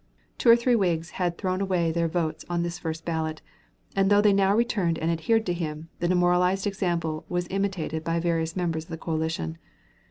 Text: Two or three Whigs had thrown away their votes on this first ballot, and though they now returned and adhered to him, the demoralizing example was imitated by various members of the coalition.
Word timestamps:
Two 0.39 0.49
or 0.49 0.55
three 0.55 0.75
Whigs 0.75 1.11
had 1.21 1.37
thrown 1.37 1.61
away 1.61 1.91
their 1.91 2.07
votes 2.07 2.43
on 2.49 2.63
this 2.63 2.79
first 2.79 3.05
ballot, 3.05 3.43
and 3.95 4.09
though 4.09 4.19
they 4.19 4.33
now 4.33 4.55
returned 4.55 4.97
and 4.97 5.11
adhered 5.11 5.45
to 5.45 5.53
him, 5.53 5.89
the 5.99 6.07
demoralizing 6.07 6.71
example 6.71 7.23
was 7.29 7.47
imitated 7.51 8.03
by 8.03 8.19
various 8.19 8.55
members 8.55 8.85
of 8.85 8.89
the 8.89 8.97
coalition. 8.97 9.59